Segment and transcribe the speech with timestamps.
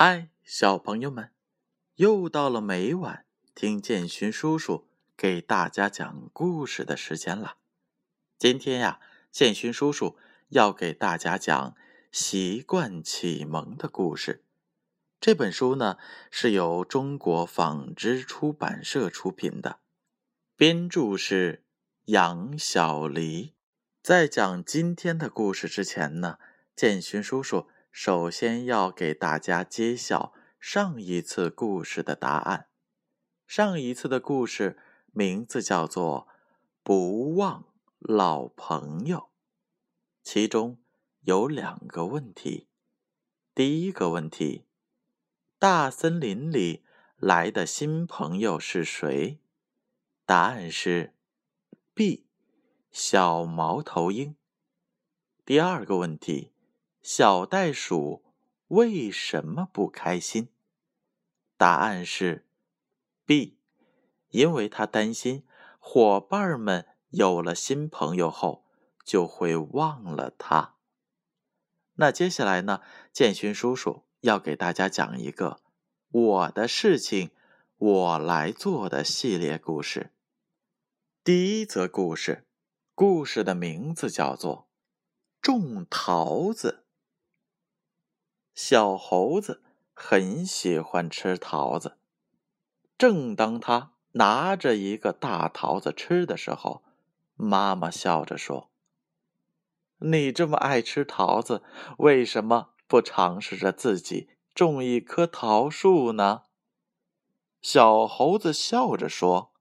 [0.00, 1.32] 嗨，小朋友们，
[1.96, 4.86] 又到了每晚听建勋叔叔
[5.16, 7.56] 给大家讲故事的时间了。
[8.38, 9.00] 今天呀，
[9.32, 10.16] 建勋叔叔
[10.50, 11.70] 要给大家讲
[12.12, 14.44] 《习惯启蒙》的故事。
[15.20, 15.98] 这本书呢
[16.30, 19.80] 是由中国纺织出版社出品的，
[20.54, 21.64] 编著是
[22.04, 23.52] 杨小黎。
[24.00, 26.38] 在讲今天的故事之前呢，
[26.76, 27.66] 建勋叔叔。
[28.00, 32.68] 首先要给大家揭晓上一次故事的答案。
[33.44, 34.78] 上一次的故事
[35.10, 36.28] 名字叫做
[36.84, 37.64] 《不忘
[37.98, 39.18] 老朋友》，
[40.22, 40.78] 其中
[41.22, 42.68] 有两个问题。
[43.52, 44.66] 第一个问题：
[45.58, 46.84] 大森林里
[47.16, 49.40] 来的新朋友是谁？
[50.24, 51.16] 答案是
[51.94, 52.28] B，
[52.92, 54.36] 小猫头鹰。
[55.44, 56.52] 第二个问题。
[57.10, 58.22] 小袋鼠
[58.66, 60.50] 为什么不开心？
[61.56, 62.46] 答案是
[63.24, 63.56] B，
[64.28, 65.46] 因为他担心
[65.78, 68.66] 伙伴们有了新朋友后
[69.06, 70.74] 就会忘了他。
[71.94, 72.82] 那接下来呢？
[73.10, 75.62] 建勋叔叔要给大家讲一个
[76.10, 77.30] 我的事情
[77.78, 80.12] 我来做的系列故事。
[81.24, 82.46] 第一则故事，
[82.94, 84.68] 故事的名字叫做
[85.40, 86.82] 《种桃子》。
[88.60, 89.62] 小猴子
[89.94, 91.96] 很喜欢吃桃子。
[92.98, 96.82] 正当他拿着一个大桃子吃的时候，
[97.36, 98.72] 妈妈笑着说
[100.02, 101.62] ：“你这么爱吃桃子，
[101.98, 106.42] 为什么不尝试着自己种一棵桃树呢？”
[107.62, 109.52] 小猴子笑着说：“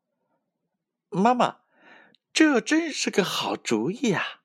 [1.10, 1.60] 妈妈，
[2.34, 4.40] 这真是个好主意呀！”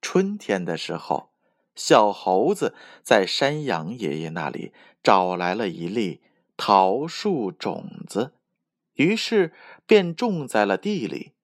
[0.00, 1.32] 春天的时候。
[1.76, 6.22] 小猴子在山羊爷爷那里找来了一粒
[6.56, 8.32] 桃树种子，
[8.94, 9.52] 于是
[9.86, 11.34] 便种在了地里。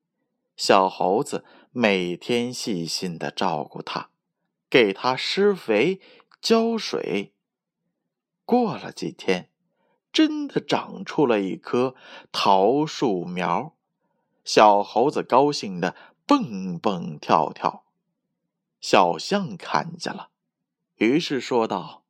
[0.57, 4.09] 小猴子每天细心的照顾它，
[4.71, 6.01] 给它施肥、
[6.41, 7.33] 浇水。
[8.45, 9.51] 过了几天，
[10.13, 11.95] 真的长出了一棵
[12.33, 13.75] 桃树苗，
[14.45, 15.95] 小猴子高兴的
[16.27, 17.82] 蹦蹦跳跳。
[18.83, 20.31] 小象看见了，
[20.97, 22.03] 于是说道：“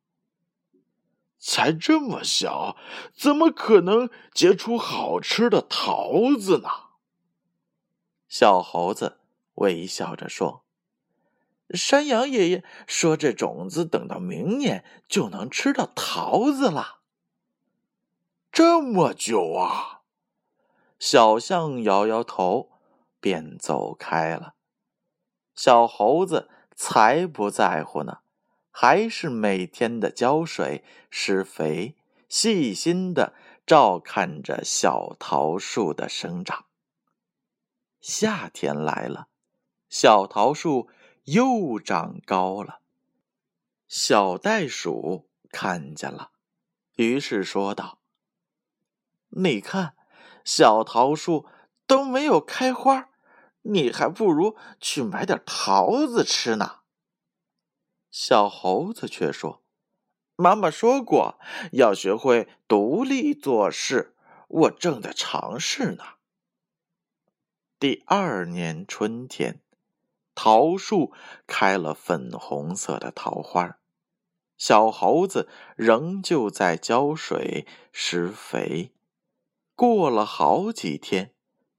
[1.37, 2.75] 才这么小，
[3.13, 6.69] 怎么可能结出好吃的桃子呢？”
[8.27, 9.19] 小猴子
[9.53, 10.65] 微笑着说
[11.69, 17.01] ：“山羊爷爷说，这种子等到明年就能吃到桃子了。”
[18.51, 20.01] 这么久啊！
[20.97, 22.71] 小象摇摇头，
[23.19, 24.55] 便走开了。
[25.55, 26.49] 小猴子。
[26.75, 28.19] 才不在乎呢，
[28.71, 31.95] 还是每天的浇水、施肥，
[32.27, 33.33] 细心的
[33.65, 36.65] 照看着小桃树的生长。
[38.01, 39.27] 夏天来了，
[39.89, 40.89] 小桃树
[41.23, 42.79] 又长高了。
[43.87, 46.31] 小袋鼠看见了，
[46.95, 47.99] 于是说道
[49.29, 49.95] ：“你看，
[50.43, 51.45] 小桃树
[51.85, 53.09] 都没有开花。”
[53.63, 56.79] 你还不如去买点桃子吃呢。
[58.09, 59.63] 小猴子却说
[60.35, 61.39] ：“妈妈说过
[61.73, 64.15] 要学会独立做事，
[64.47, 66.03] 我正在尝试呢。”
[67.79, 69.61] 第二年春天，
[70.35, 71.11] 桃树
[71.47, 73.79] 开了粉红色的桃花，
[74.57, 78.93] 小猴子仍旧在浇水施肥。
[79.75, 81.33] 过了好几天。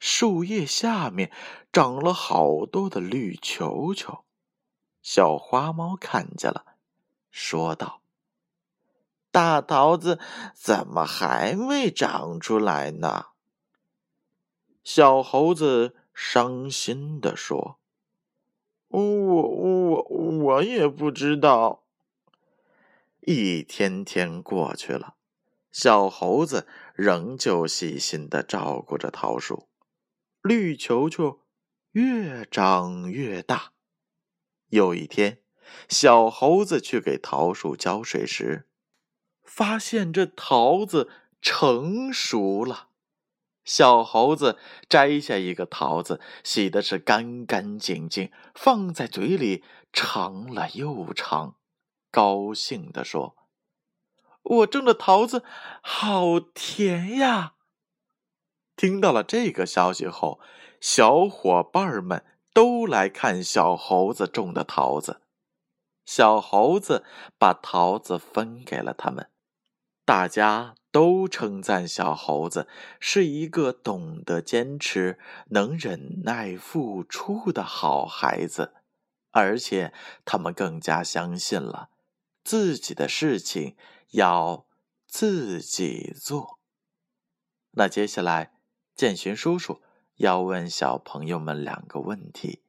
[0.07, 1.33] 树叶下面
[1.73, 4.23] 长了好多的绿球球，
[5.01, 6.77] 小花猫看见了，
[7.31, 8.03] 说道
[9.33, 10.21] ：“大桃子
[10.55, 13.29] 怎么还没长出来呢？”
[14.85, 17.79] 小猴子伤心的说
[18.89, 21.83] ：“我我我也不知道。”
[23.25, 25.15] 一天天过去了，
[25.73, 29.67] 小猴子仍旧细心的照顾着桃树。
[30.47, 31.41] 绿球球
[31.93, 33.73] 越长越大。
[34.69, 35.39] 有一天，
[35.89, 38.69] 小猴子去给桃树浇水时，
[39.43, 41.11] 发现这桃子
[41.41, 42.91] 成熟了。
[43.65, 49.65] 小猴子摘下一个桃子，洗的是干干净净，放在嘴里
[49.95, 51.57] 尝了又尝，
[52.11, 53.35] 高兴地说
[54.61, 55.43] ：“我种的桃子
[55.81, 57.54] 好甜呀！”
[58.85, 60.39] 听到了这个消息后，
[60.79, 62.23] 小伙伴们
[62.53, 65.23] 都来看小猴子种的桃子。
[66.05, 67.03] 小猴子
[67.39, 69.31] 把桃子分给了他们。
[70.05, 72.69] 大家都称赞小猴子
[73.01, 78.75] 是一个懂得坚持、能忍耐付出的好孩子，
[79.31, 79.95] 而且
[80.27, 81.89] 他们更加相信了
[82.43, 83.79] 自己的事情
[84.11, 84.67] 要
[85.07, 86.59] 自己做。
[87.71, 88.53] 那接下来，
[88.95, 89.83] 建勋叔叔
[90.17, 92.63] 要问小朋友们两个问题。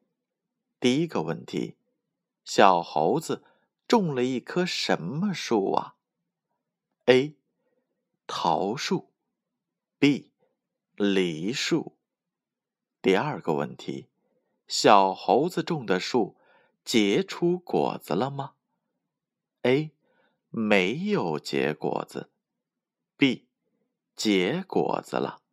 [0.79, 1.77] 第一个问题：
[2.43, 3.43] 小猴子
[3.87, 5.95] 种了一棵什么树啊
[7.05, 7.35] ？A.
[8.25, 9.11] 桃树
[9.99, 10.31] ，B.
[10.95, 11.95] 梨树。
[13.03, 14.07] 第二个问题：
[14.67, 16.37] 小猴子种的树
[16.83, 18.55] 结出果子了吗
[19.61, 19.91] ？A.
[20.49, 22.31] 没有结果子
[23.15, 23.45] ，B.
[24.15, 25.44] 结果子了。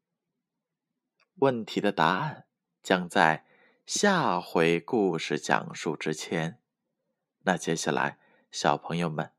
[1.43, 2.47] 问题的答案
[2.85, 3.45] 将在
[3.85, 6.61] 下回故事讲述之前。
[7.41, 8.19] 那接下来，
[8.53, 9.33] 小朋友们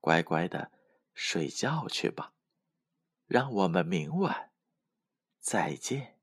[0.00, 0.72] 乖乖的。
[1.12, 2.32] 睡觉去吧，
[3.26, 4.52] 让我们明晚
[5.38, 6.19] 再见。